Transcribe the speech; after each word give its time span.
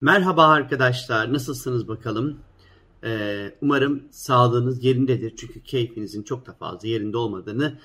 Merhaba 0.00 0.46
arkadaşlar, 0.46 1.32
nasılsınız 1.32 1.88
bakalım? 1.88 2.40
Ee, 3.04 3.54
umarım 3.62 4.02
sağlığınız 4.10 4.84
yerindedir 4.84 5.36
çünkü 5.36 5.62
keyfinizin 5.62 6.22
çok 6.22 6.46
da 6.46 6.52
fazla 6.52 6.88
yerinde 6.88 7.16
olmadığını 7.16 7.78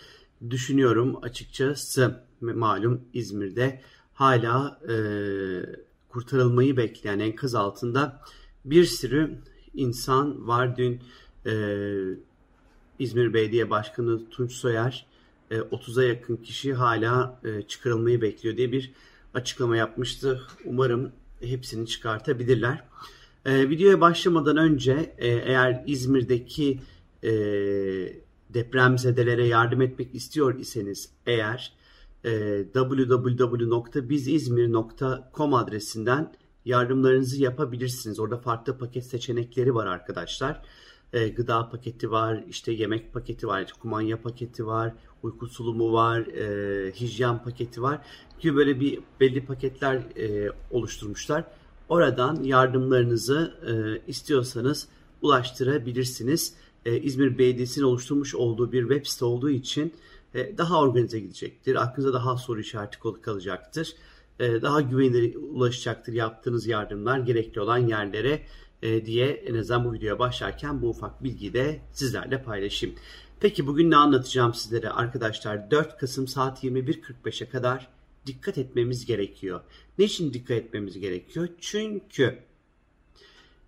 düşünüyorum 0.50 1.24
açıkçası. 1.24 2.24
Malum 2.42 3.02
İzmir'de 3.14 3.82
hala 4.14 4.82
e, 4.90 4.96
kurtarılmayı 6.10 6.78
bekleyen 6.78 7.20
enkaz 7.20 7.56
altında 7.56 8.22
bir 8.66 8.86
sürü 8.86 9.40
insan 9.74 10.48
var. 10.48 10.78
Dün 10.78 11.02
e, 11.46 11.54
İzmir 13.00 13.34
Belediye 13.34 13.70
Başkanı 13.70 14.30
Tunç 14.30 14.52
Soyer 14.52 15.06
e, 15.52 15.58
30'a 15.58 16.04
yakın 16.04 16.36
kişi 16.36 16.74
hala 16.74 17.40
e, 17.44 17.62
çıkarılmayı 17.62 18.22
bekliyor 18.22 18.58
diye 18.58 18.72
bir 18.72 18.94
açıklama 19.34 19.78
yapmıştı. 19.78 20.42
Umarım 20.66 21.12
hepsini 21.48 21.88
çıkartabilirler. 21.88 22.84
E, 23.46 23.70
videoya 23.70 24.02
başlamadan 24.02 24.58
önce 24.58 25.16
e, 25.18 25.28
eğer 25.28 25.84
İzmir'deki 25.88 26.80
e, 27.24 27.32
depremzedelere 28.50 29.48
yardım 29.48 29.82
etmek 29.82 30.16
istiyor 30.16 30.60
iseniz 30.60 31.10
eğer 31.26 31.74
e, 32.24 32.64
www.bizizmir.com 32.74 35.54
adresinden 35.54 36.34
yardımlarınızı 36.66 37.42
yapabilirsiniz. 37.42 38.20
Orada 38.20 38.38
farklı 38.38 38.78
paket 38.78 39.06
seçenekleri 39.06 39.76
var 39.76 39.88
arkadaşlar. 39.88 40.62
E, 41.14 41.28
gıda 41.28 41.70
paketi 41.70 42.12
var, 42.12 42.44
işte 42.50 42.72
yemek 42.72 43.14
paketi 43.14 43.48
var, 43.48 43.74
kumanya 43.82 44.22
paketi 44.22 44.68
var, 44.68 44.94
uyku 45.24 45.48
sulumu 45.48 45.94
var, 45.94 46.20
e, 46.20 46.92
hijyen 46.92 47.44
paketi 47.44 47.82
var 47.82 48.02
gibi 48.40 48.56
böyle 48.56 48.80
bir 48.80 49.00
belli 49.20 49.46
paketler 49.46 49.96
e, 49.96 50.52
oluşturmuşlar. 50.72 51.44
Oradan 51.90 52.44
yardımlarınızı 52.44 53.54
e, 53.68 53.72
istiyorsanız 54.12 54.88
ulaştırabilirsiniz. 55.22 56.54
E, 56.86 57.00
İzmir 57.00 57.38
Belediyesi'nin 57.38 57.86
oluşturmuş 57.86 58.36
olduğu 58.36 58.72
bir 58.72 58.82
web 58.82 59.06
site 59.06 59.26
olduğu 59.26 59.50
için 59.50 59.94
e, 60.34 60.58
daha 60.58 60.80
organize 60.80 61.20
gidecektir. 61.20 61.84
Aklınıza 61.84 62.14
daha 62.14 62.38
soru 62.38 62.60
işareti 62.60 62.98
kalacaktır. 63.22 63.94
E, 64.40 64.62
daha 64.62 64.82
güvenilir 64.82 65.36
ulaşacaktır 65.36 66.14
yaptığınız 66.14 66.68
yardımlar 66.68 67.20
gerekli 67.20 67.62
olan 67.62 67.78
yerlere 67.78 68.42
e, 68.82 69.06
diye 69.06 69.28
en 69.28 69.56
azından 69.56 69.86
bu 69.86 69.94
videoya 69.94 70.20
başlarken 70.20 70.82
bu 70.82 70.90
ufak 70.90 71.24
bilgiyi 71.24 71.54
de 71.54 71.82
sizlerle 71.92 72.44
paylaşayım. 72.44 72.96
Peki 73.40 73.68
bugün 73.68 73.92
ne 73.92 73.96
anlatacağım 73.96 74.54
sizlere 74.54 74.90
arkadaşlar? 74.90 75.72
4 75.72 75.98
Kasım 75.98 76.28
saat 76.28 76.64
21.45'e 76.64 77.50
kadar 77.50 77.88
dikkat 78.26 78.58
etmemiz 78.58 79.06
gerekiyor. 79.06 79.62
Ne 79.98 80.06
için 80.06 80.34
dikkat 80.34 80.58
etmemiz 80.58 81.00
gerekiyor? 81.00 81.48
Çünkü 81.60 82.40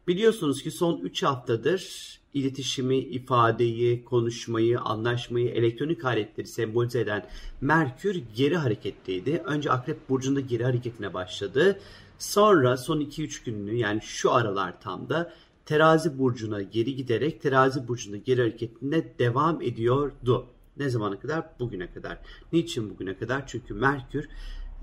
biliyorsunuz 0.07 0.63
ki 0.63 0.71
son 0.71 0.99
3 0.99 1.23
haftadır 1.23 2.15
iletişimi, 2.33 2.97
ifadeyi, 2.97 4.05
konuşmayı, 4.05 4.79
anlaşmayı, 4.79 5.49
elektronik 5.49 6.05
aletleri 6.05 6.47
sembolize 6.47 6.99
eden 6.99 7.27
Merkür 7.61 8.23
geri 8.35 8.57
hareketteydi. 8.57 9.41
Önce 9.45 9.71
Akrep 9.71 10.09
Burcu'nda 10.09 10.39
geri 10.39 10.63
hareketine 10.63 11.13
başladı. 11.13 11.79
Sonra 12.19 12.77
son 12.77 13.01
2-3 13.01 13.45
gününü 13.45 13.75
yani 13.75 14.01
şu 14.01 14.33
aralar 14.33 14.81
tam 14.81 15.09
da 15.09 15.33
terazi 15.65 16.19
burcuna 16.19 16.61
geri 16.61 16.95
giderek 16.95 17.41
terazi 17.41 17.87
burcunda 17.87 18.17
geri 18.17 18.41
hareketine 18.41 19.19
devam 19.19 19.61
ediyordu. 19.61 20.47
Ne 20.77 20.89
zamana 20.89 21.19
kadar? 21.19 21.45
Bugüne 21.59 21.93
kadar. 21.93 22.19
Niçin 22.53 22.89
bugüne 22.89 23.17
kadar? 23.17 23.47
Çünkü 23.47 23.73
Merkür 23.73 24.27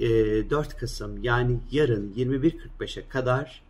4 0.01 0.77
Kasım 0.77 1.23
yani 1.23 1.61
yarın 1.71 2.13
21.45'e 2.13 3.09
kadar 3.09 3.63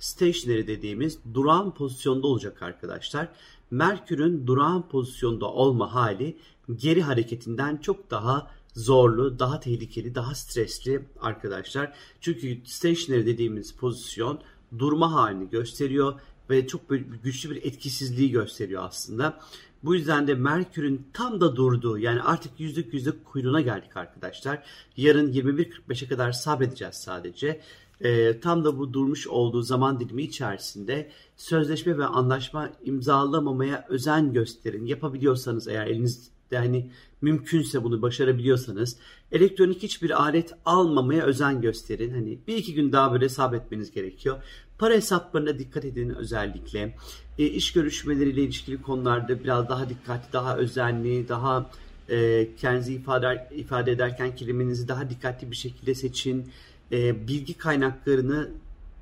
stationary 0.00 0.66
dediğimiz 0.66 1.18
durağan 1.34 1.74
pozisyonda 1.74 2.26
olacak 2.26 2.62
arkadaşlar. 2.62 3.28
Merkür'ün 3.70 4.46
durağan 4.46 4.88
pozisyonda 4.88 5.46
olma 5.46 5.94
hali 5.94 6.38
geri 6.76 7.02
hareketinden 7.02 7.76
çok 7.76 8.10
daha 8.10 8.50
zorlu, 8.74 9.38
daha 9.38 9.60
tehlikeli, 9.60 10.14
daha 10.14 10.34
stresli 10.34 11.08
arkadaşlar. 11.20 11.92
Çünkü 12.20 12.60
stationary 12.64 13.26
dediğimiz 13.26 13.74
pozisyon 13.74 14.40
durma 14.78 15.12
halini 15.12 15.50
gösteriyor 15.50 16.20
ve 16.50 16.66
çok 16.66 16.80
güçlü 17.22 17.50
bir 17.50 17.56
etkisizliği 17.56 18.30
gösteriyor 18.30 18.84
aslında. 18.84 19.40
Bu 19.84 19.94
yüzden 19.94 20.26
de 20.26 20.34
Merkür'ün 20.34 21.06
tam 21.12 21.40
da 21.40 21.56
durduğu 21.56 21.98
yani 21.98 22.22
artık 22.22 22.60
yüzlük 22.60 22.94
yüzlük 22.94 23.24
kuyruğuna 23.24 23.60
geldik 23.60 23.96
arkadaşlar. 23.96 24.62
Yarın 24.96 25.32
21.45'e 25.32 26.08
kadar 26.08 26.32
sabredeceğiz 26.32 26.94
sadece. 26.94 27.60
E, 28.00 28.40
tam 28.40 28.64
da 28.64 28.78
bu 28.78 28.92
durmuş 28.92 29.26
olduğu 29.26 29.62
zaman 29.62 30.00
dilimi 30.00 30.22
içerisinde 30.22 31.10
sözleşme 31.36 31.98
ve 31.98 32.04
anlaşma 32.04 32.70
imzalamamaya 32.84 33.86
özen 33.88 34.32
gösterin. 34.32 34.86
Yapabiliyorsanız 34.86 35.68
eğer 35.68 35.86
elinizde 35.86 36.58
hani 36.58 36.90
mümkünse 37.22 37.84
bunu 37.84 38.02
başarabiliyorsanız 38.02 38.96
elektronik 39.32 39.82
hiçbir 39.82 40.22
alet 40.22 40.54
almamaya 40.64 41.24
özen 41.24 41.60
gösterin. 41.60 42.10
Hani 42.10 42.38
bir 42.46 42.56
iki 42.56 42.74
gün 42.74 42.92
daha 42.92 43.12
böyle 43.12 43.28
sabretmeniz 43.28 43.90
gerekiyor. 43.90 44.42
Para 44.78 44.94
hesaplarına 44.94 45.58
dikkat 45.58 45.84
edin 45.84 46.10
özellikle. 46.10 46.96
E, 47.38 47.44
iş 47.44 47.72
görüşmeleriyle 47.72 48.42
ilişkili 48.42 48.82
konularda 48.82 49.44
biraz 49.44 49.68
daha 49.68 49.88
dikkatli, 49.88 50.32
daha 50.32 50.56
özenli, 50.56 51.28
daha 51.28 51.70
e, 52.08 52.48
kendinizi 52.56 52.94
ifade, 52.94 53.48
ifade 53.54 53.92
ederken 53.92 54.36
kelimenizi 54.36 54.88
daha 54.88 55.10
dikkatli 55.10 55.50
bir 55.50 55.56
şekilde 55.56 55.94
seçin. 55.94 56.50
E, 56.92 57.28
bilgi 57.28 57.54
kaynaklarını 57.54 58.50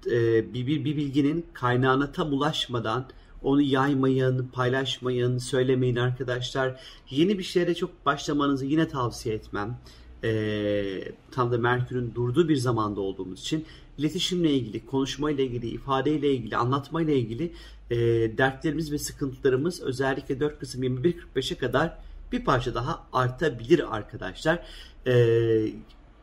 e, 0.07 0.55
bir, 0.55 0.67
bir, 0.67 0.85
bir 0.85 0.97
bilginin 0.97 1.47
kaynağına 1.53 2.13
tam 2.13 2.33
ulaşmadan 2.33 3.07
onu 3.43 3.63
yaymayın, 3.63 4.49
paylaşmayın, 4.53 5.39
söylemeyin 5.39 5.97
arkadaşlar. 5.97 6.81
Yeni 7.11 7.39
bir 7.39 7.43
şeylere 7.43 7.75
çok 7.75 8.07
başlamanızı 8.07 8.67
yine 8.67 8.89
tavsiye 8.89 9.35
etmem. 9.35 9.79
E, 10.25 11.13
tam 11.31 11.53
da 11.53 11.59
Merkür'ün 11.59 12.15
durduğu 12.15 12.49
bir 12.49 12.57
zamanda 12.57 13.01
olduğumuz 13.01 13.41
için 13.41 13.65
iletişimle 13.99 14.53
ilgili, 14.53 14.87
konuşmayla 14.87 15.45
ilgili, 15.45 15.67
ifadeyle 15.67 16.33
ilgili, 16.33 16.57
anlatmayla 16.57 17.15
ilgili 17.15 17.53
e, 17.91 17.97
dertlerimiz 18.39 18.93
ve 18.93 18.99
sıkıntılarımız 18.99 19.81
özellikle 19.81 20.41
4 20.41 20.61
Kasım 20.61 20.83
21.45'e 20.83 21.59
kadar 21.59 21.99
bir 22.33 22.45
parça 22.45 22.75
daha 22.75 23.07
artabilir 23.13 23.97
arkadaşlar. 23.97 24.67
E, 25.07 25.73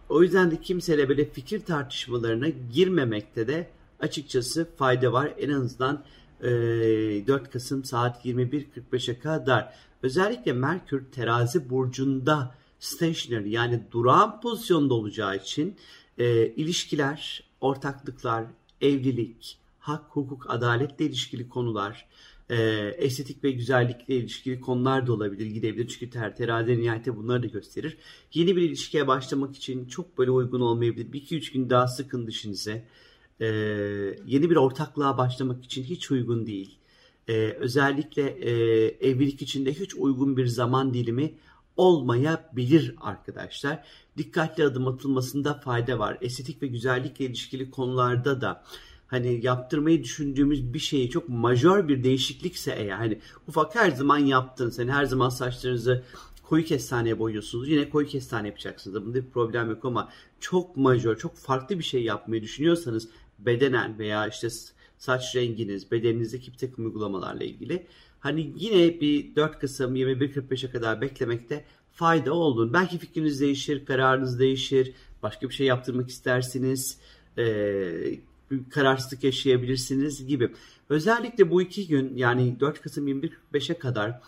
o 0.10 0.24
yüzden 0.24 0.52
de 0.52 0.62
kimseyle 0.62 1.10
böyle 1.10 1.30
fikir 1.30 1.66
tartışmalarına 1.66 2.48
girmemekte 2.74 3.48
de 3.48 3.70
açıkçası 4.00 4.68
fayda 4.76 5.14
var. 5.14 5.34
En 5.40 5.50
azından 5.50 6.04
e, 6.42 6.48
4 7.28 7.52
Kasım 7.52 7.84
saat 7.84 8.26
21.45'e 8.26 9.20
kadar. 9.20 9.74
Özellikle 10.04 10.54
Merkür 10.54 11.06
terazi 11.12 11.70
burcunda 11.70 12.56
stationary 12.80 13.50
yani 13.50 13.82
durağan 13.92 14.42
pozisyonda 14.42 14.94
olacağı 14.94 15.36
için 15.36 15.76
e, 16.18 16.48
ilişkiler, 16.48 17.44
ortaklıklar, 17.62 18.46
evlilik, 18.82 19.58
hak, 19.80 20.04
hukuk, 20.10 20.50
adaletle 20.50 21.06
ilişkili 21.06 21.50
konular, 21.50 22.08
e, 22.50 22.56
estetik 22.98 23.44
ve 23.44 23.52
güzellikle 23.52 24.16
ilişkili 24.16 24.62
konular 24.62 25.08
da 25.08 25.14
olabilir, 25.14 25.46
gidebilir. 25.46 25.88
Çünkü 25.88 26.10
ter, 26.10 26.36
terazi 26.36 26.82
nihayete 26.82 27.18
bunları 27.18 27.44
da 27.44 27.48
gösterir. 27.48 27.98
Yeni 28.34 28.56
bir 28.56 28.62
ilişkiye 28.62 29.08
başlamak 29.08 29.56
için 29.56 29.86
çok 29.86 30.18
böyle 30.18 30.32
uygun 30.32 30.62
olmayabilir. 30.62 31.14
Bir 31.14 31.22
iki 31.22 31.38
üç 31.38 31.52
gün 31.52 31.70
daha 31.70 31.88
sıkın 31.88 32.28
dişinize. 32.28 32.88
E, 33.42 33.46
yeni 34.26 34.50
bir 34.50 34.56
ortaklığa 34.56 35.18
başlamak 35.18 35.66
için 35.66 35.84
hiç 35.84 36.12
uygun 36.12 36.48
değil. 36.48 36.78
E, 37.28 37.34
özellikle 37.34 38.22
e, 38.22 38.52
evlilik 39.10 39.42
için 39.42 39.66
de 39.66 39.74
hiç 39.74 39.96
uygun 39.96 40.38
bir 40.38 40.48
zaman 40.48 40.94
dilimi 40.94 41.34
olmayabilir 41.78 42.96
arkadaşlar. 43.02 43.84
Dikkatli 44.18 44.64
adım 44.64 44.88
atılmasında 44.88 45.54
fayda 45.54 46.00
var. 46.00 46.18
Estetik 46.22 46.62
ve 46.62 46.68
güzellikle 46.68 47.26
ilişkili 47.26 47.72
konularda 47.72 48.42
da 48.42 48.64
hani 49.08 49.46
yaptırmayı 49.46 50.04
düşündüğümüz 50.04 50.74
bir 50.74 50.80
şeyi 50.80 51.10
çok 51.10 51.30
majör 51.30 51.88
bir 51.88 52.04
değişiklikse 52.04 52.72
eğer 52.72 52.98
hani 52.98 53.20
ufak 53.48 53.76
her 53.76 53.92
zaman 53.92 54.18
yaptın 54.18 54.70
sen 54.70 54.88
her 54.88 55.06
zaman 55.06 55.30
saçlarınızı 55.30 56.04
koyu 56.44 56.66
kestaneye 56.66 57.20
boyuyorsunuz 57.20 57.70
yine 57.70 57.90
koyu 57.90 58.08
kestane 58.08 58.48
yapacaksınız 58.48 59.06
bunda 59.06 59.16
bir 59.16 59.30
problem 59.30 59.70
yok 59.70 59.86
ama 59.86 60.10
çok 60.40 60.78
majör 60.78 61.18
çok 61.18 61.38
farklı 61.38 61.80
bir 61.80 61.84
şey 61.84 62.04
yapmayı 62.04 62.42
düşünüyorsanız 62.42 63.10
bedenen 63.40 64.00
veya 64.00 64.28
işte 64.28 64.50
saç 64.98 65.36
renginiz 65.36 65.92
bedeninizdeki 65.92 66.54
bir 66.54 66.58
takım 66.58 66.86
uygulamalarla 66.86 67.44
ilgili 67.44 67.88
hani 68.20 68.54
yine 68.56 69.02
bir 69.02 69.36
4 69.36 69.60
Kasım 69.60 69.96
21.45'e 69.96 70.72
kadar 70.72 71.02
beklemekte 71.02 71.66
fayda 71.92 72.34
olduğunu. 72.34 72.74
Belki 72.74 72.98
fikriniz 72.98 73.42
değişir, 73.42 73.86
kararınız 73.86 74.40
değişir, 74.40 74.94
başka 75.24 75.50
bir 75.50 75.54
şey 75.54 75.68
yaptırmak 75.68 76.10
istersiniz, 76.10 76.98
e, 77.38 77.44
bir 78.52 78.70
kararsızlık 78.70 79.24
yaşayabilirsiniz 79.24 80.28
gibi. 80.28 80.52
Özellikle 80.90 81.52
bu 81.52 81.62
iki 81.62 81.88
gün 81.88 82.16
yani 82.16 82.60
4 82.60 82.82
Kasım 82.82 83.08
21.45'e 83.08 83.80
kadar 83.80 84.22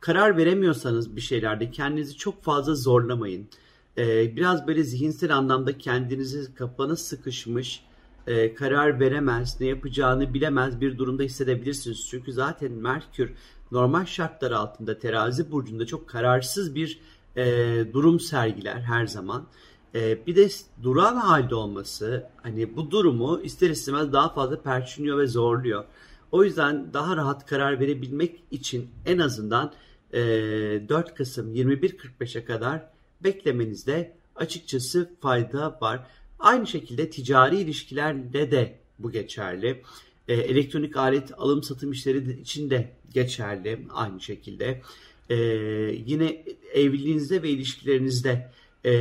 karar 0.00 0.36
veremiyorsanız 0.36 1.16
bir 1.16 1.20
şeylerde 1.20 1.70
kendinizi 1.70 2.16
çok 2.16 2.42
fazla 2.42 2.74
zorlamayın. 2.74 3.48
Ee, 3.98 4.36
biraz 4.36 4.66
böyle 4.66 4.82
zihinsel 4.82 5.36
anlamda 5.36 5.78
kendinizi 5.78 6.54
kafanız 6.54 7.00
sıkışmış, 7.00 7.84
e, 8.26 8.54
karar 8.54 9.00
veremez, 9.00 9.60
ne 9.60 9.66
yapacağını 9.66 10.34
bilemez 10.34 10.80
bir 10.80 10.98
durumda 10.98 11.22
hissedebilirsiniz. 11.22 12.06
Çünkü 12.10 12.32
zaten 12.32 12.72
Merkür 12.72 13.32
normal 13.72 14.06
şartlar 14.06 14.50
altında 14.50 14.98
terazi 14.98 15.50
burcunda 15.52 15.86
çok 15.86 16.08
kararsız 16.08 16.74
bir 16.74 17.00
e, 17.36 17.44
durum 17.92 18.20
sergiler 18.20 18.80
her 18.80 19.06
zaman. 19.06 19.46
E, 19.96 20.26
bir 20.26 20.36
de 20.36 20.48
duran 20.82 21.16
halde 21.16 21.54
olması 21.54 22.26
hani 22.42 22.76
bu 22.76 22.90
durumu 22.90 23.40
ister 23.42 23.70
istemez 23.70 24.12
daha 24.12 24.34
fazla 24.34 24.62
perçinliyor 24.62 25.18
ve 25.18 25.26
zorluyor. 25.26 25.84
O 26.32 26.44
yüzden 26.44 26.92
daha 26.92 27.16
rahat 27.16 27.46
karar 27.46 27.80
verebilmek 27.80 28.42
için 28.50 28.90
en 29.06 29.18
azından 29.18 29.72
e, 30.12 30.18
4 30.88 31.14
Kasım 31.14 31.54
21.45'e 31.54 32.44
kadar 32.44 32.86
beklemenizde 33.24 34.16
açıkçası 34.36 35.10
fayda 35.20 35.78
var. 35.80 36.06
Aynı 36.38 36.66
şekilde 36.66 37.10
ticari 37.10 37.58
ilişkilerde 37.58 38.50
de 38.50 38.78
bu 38.98 39.10
geçerli. 39.10 39.82
E, 40.28 40.34
elektronik 40.34 40.96
alet 40.96 41.32
alım 41.38 41.62
satım 41.62 41.92
işleri 41.92 42.40
için 42.40 42.70
de 42.70 42.92
geçerli 43.14 43.86
aynı 43.94 44.20
şekilde. 44.20 44.82
E, 45.30 45.36
yine 46.06 46.44
evliliğinizde 46.74 47.42
ve 47.42 47.50
ilişkilerinizde 47.50 48.50
e, 48.86 48.92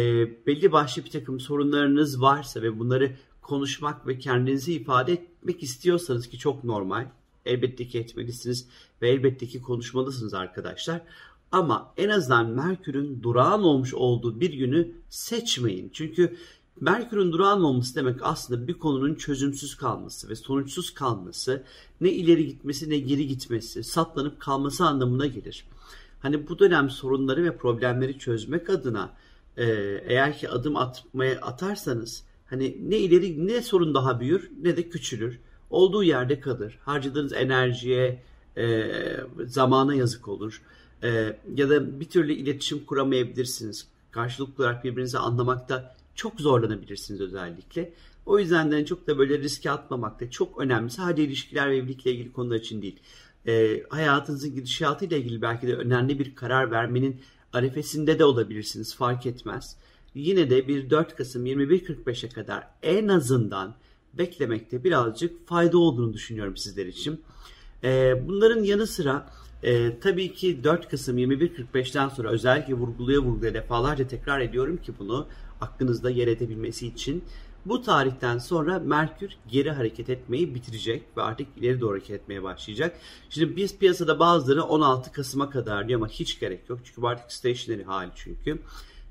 belli 0.48 0.72
başlı 0.72 1.06
bir 1.06 1.10
takım 1.10 1.40
sorunlarınız 1.40 2.22
varsa 2.22 2.62
ve 2.62 2.80
bunları 2.80 3.16
konuşmak 3.42 4.08
ve 4.08 4.20
kendinizi 4.20 4.74
ifade 4.74 5.14
etmek 5.14 5.64
istiyorsanız 5.64 6.28
ki 6.28 6.38
çok 6.38 6.64
normal. 6.64 7.08
Elbette 7.46 7.88
ki 7.88 8.00
etmelisiniz 8.00 8.68
ve 9.02 9.10
elbette 9.10 9.48
ki 9.48 9.62
konuşmalısınız 9.62 10.34
arkadaşlar. 10.34 11.02
Ama 11.52 11.94
en 11.98 12.10
azından 12.10 12.50
Merkür'ün 12.50 13.24
durağan 13.24 13.64
olmuş 13.64 13.94
olduğu 13.94 14.40
bir 14.40 14.54
günü 14.54 14.92
seçmeyin. 15.10 15.90
Çünkü 15.94 16.38
Merkür'ün 16.82 17.32
durağan 17.32 17.64
olması 17.64 17.96
demek 17.96 18.20
aslında 18.22 18.68
bir 18.68 18.74
konunun 18.74 19.16
çözümsüz 19.16 19.76
kalması 19.76 20.30
ve 20.30 20.36
sonuçsuz 20.36 20.94
kalması, 20.94 21.64
ne 22.02 22.12
ileri 22.12 22.48
gitmesi 22.48 22.90
ne 22.90 22.98
geri 22.98 23.28
gitmesi, 23.28 23.84
saplanıp 23.84 24.40
kalması 24.40 24.86
anlamına 24.86 25.26
gelir. 25.26 25.66
Hani 26.20 26.48
bu 26.48 26.60
dönem 26.60 26.90
sorunları 26.90 27.44
ve 27.44 27.58
problemleri 27.58 28.20
çözmek 28.20 28.70
adına 28.70 29.14
e, 29.58 29.66
eğer 30.08 30.38
ki 30.38 30.50
adım 30.50 30.76
atmaya 30.76 31.42
atarsanız 31.42 32.24
hani 32.46 32.78
ne 32.90 32.98
ileri 32.98 33.48
ne 33.48 33.62
sorun 33.62 33.94
daha 33.94 34.20
büyür 34.20 34.52
ne 34.62 34.78
de 34.78 34.90
küçülür. 34.90 35.40
Olduğu 35.70 36.04
yerde 36.04 36.40
kalır. 36.40 36.80
Harcadığınız 36.82 37.34
enerjiye, 37.34 38.24
e, 38.58 38.92
zamana 39.46 39.96
yazık 39.96 40.28
olur. 40.28 40.62
E, 41.04 41.40
ya 41.56 41.70
da 41.70 42.00
bir 42.00 42.06
türlü 42.06 42.34
iletişim 42.34 42.86
kuramayabilirsiniz. 42.86 43.88
Karşılıklı 44.12 44.64
olarak 44.64 44.84
birbirinizi 44.84 45.18
anlamakta 45.18 45.96
çok 46.16 46.42
zorlanabilirsiniz 46.42 47.22
özellikle. 47.22 47.94
O 48.26 48.40
yüzden 48.40 48.72
de 48.72 48.86
çok 48.86 49.08
da 49.08 49.18
böyle 49.18 49.40
riske 49.40 49.72
atmamak 49.72 50.20
da 50.20 50.30
çok 50.30 50.60
önemli. 50.62 50.90
Sadece 50.90 51.24
ilişkiler 51.24 51.70
ve 51.70 51.78
evlilikle 51.78 52.12
ilgili 52.12 52.34
konular 52.34 52.56
için 52.56 52.82
değil. 52.82 53.00
E, 53.48 53.84
hayatınızın 53.90 54.56
gidişatıyla 54.56 55.18
ilgili 55.18 55.42
belki 55.42 55.68
de 55.68 55.76
önemli 55.76 56.20
bir 56.20 56.36
karar 56.36 56.72
vermenin 56.72 57.22
arefesinde 57.56 58.20
de 58.20 58.26
olabilirsiniz 58.26 58.96
fark 58.96 59.26
etmez. 59.26 59.78
Yine 60.16 60.50
de 60.50 60.68
bir 60.68 60.90
4 60.90 61.16
Kasım 61.16 61.46
21.45'e 61.46 62.30
kadar 62.30 62.68
en 62.84 63.08
azından 63.08 63.76
beklemekte 64.14 64.84
birazcık 64.84 65.48
fayda 65.48 65.78
olduğunu 65.78 66.14
düşünüyorum 66.14 66.58
sizler 66.58 66.86
için. 66.86 67.22
E, 67.84 68.14
bunların 68.28 68.64
yanı 68.64 68.88
sıra 68.88 69.30
e, 69.64 70.00
tabii 70.00 70.34
ki 70.34 70.64
4 70.64 70.90
Kasım 70.90 71.18
21.45'ten 71.18 72.10
sonra 72.10 72.30
özellikle 72.30 72.74
vurguluya 72.74 73.20
vurguluya 73.20 73.54
defalarca 73.54 74.08
tekrar 74.08 74.42
ediyorum 74.42 74.78
ki 74.78 74.94
bunu 75.00 75.28
aklınızda 75.62 76.10
yer 76.10 76.28
edebilmesi 76.28 76.88
için 76.88 77.24
bu 77.66 77.82
tarihten 77.82 78.38
sonra 78.38 78.80
Merkür 78.80 79.38
geri 79.48 79.72
hareket 79.72 80.10
etmeyi 80.10 80.56
bitirecek 80.56 81.04
ve 81.18 81.22
artık 81.22 81.48
ileri 81.58 81.82
doğru 81.82 81.92
hareket 81.92 82.22
etmeye 82.22 82.44
başlayacak. 82.44 82.98
Şimdi 83.30 83.56
biz 83.56 83.78
piyasada 83.78 84.20
bazıları 84.20 84.64
16 84.64 85.12
Kasım'a 85.12 85.50
kadar 85.50 85.88
diyor 85.88 86.00
ama 86.00 86.08
hiç 86.08 86.40
gerek 86.40 86.70
yok. 86.70 86.80
Çünkü 86.84 87.02
bu 87.02 87.08
artık 87.08 87.32
stationary 87.32 87.84
hali 87.84 88.12
çünkü. 88.16 88.60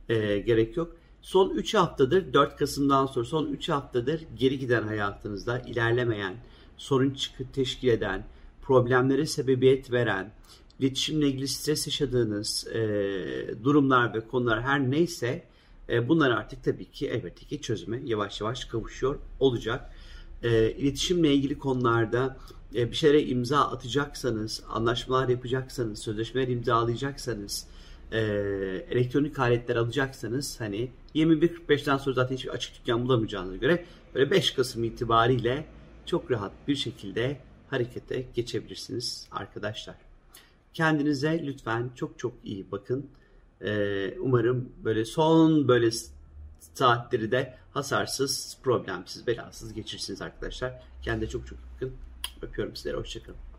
E, 0.08 0.38
gerek 0.38 0.76
yok. 0.76 0.96
Son 1.22 1.50
3 1.50 1.74
haftadır 1.74 2.32
4 2.32 2.56
Kasım'dan 2.56 3.06
sonra 3.06 3.24
son 3.24 3.46
3 3.46 3.68
haftadır 3.68 4.20
geri 4.38 4.58
giden 4.58 4.82
hayatınızda 4.82 5.58
ilerlemeyen, 5.58 6.34
sorun 6.76 7.10
çıkı 7.10 7.44
teşkil 7.52 7.88
eden, 7.88 8.26
problemlere 8.62 9.26
sebebiyet 9.26 9.92
veren, 9.92 10.32
iletişimle 10.80 11.28
ilgili 11.28 11.48
stres 11.48 11.86
yaşadığınız 11.86 12.66
e, 12.66 12.80
durumlar 13.64 14.14
ve 14.14 14.20
konular 14.20 14.62
her 14.62 14.90
neyse 14.90 15.44
e, 15.88 16.08
bunlar 16.08 16.30
artık 16.30 16.64
tabii 16.64 16.90
ki 16.90 17.08
elbette 17.08 17.46
ki 17.46 17.60
çözüme 17.60 18.00
yavaş 18.04 18.40
yavaş 18.40 18.64
kavuşuyor 18.64 19.18
olacak. 19.40 19.90
E, 20.42 20.70
iletişimle 20.70 21.34
ilgili 21.34 21.58
konularda 21.58 22.36
e, 22.74 22.90
bir 22.90 22.96
şeylere 22.96 23.22
imza 23.22 23.60
atacaksanız, 23.60 24.62
anlaşmalar 24.68 25.28
yapacaksanız, 25.28 25.98
sözleşmeler 25.98 26.48
imzalayacaksanız, 26.48 27.66
e, 28.12 28.20
elektronik 28.90 29.38
aletler 29.38 29.76
alacaksanız 29.76 30.60
hani 30.60 30.90
21.45'ten 31.14 31.96
sonra 31.96 32.14
zaten 32.14 32.36
hiçbir 32.36 32.50
açık 32.50 32.74
dükkan 32.74 33.04
bulamayacağınıza 33.04 33.56
göre 33.56 33.84
böyle 34.14 34.30
5 34.30 34.50
Kasım 34.50 34.84
itibariyle 34.84 35.66
çok 36.06 36.30
rahat 36.30 36.52
bir 36.68 36.76
şekilde 36.76 37.40
harekete 37.70 38.24
geçebilirsiniz 38.34 39.28
arkadaşlar. 39.32 39.94
Kendinize 40.74 41.46
lütfen 41.46 41.90
çok 41.96 42.18
çok 42.18 42.32
iyi 42.44 42.70
bakın. 42.72 43.06
Ee, 43.64 44.18
umarım 44.20 44.68
böyle 44.84 45.04
son 45.04 45.68
böyle 45.68 45.90
saatleri 46.74 47.32
de 47.32 47.54
hasarsız, 47.72 48.58
problemsiz, 48.62 49.26
belasız 49.26 49.72
geçirsiniz 49.72 50.22
arkadaşlar. 50.22 50.82
Kendinize 51.02 51.30
çok 51.30 51.46
çok 51.46 51.58
bakın. 51.74 51.92
Öpüyorum 52.42 52.76
sizlere. 52.76 52.96
Hoşçakalın. 52.96 53.53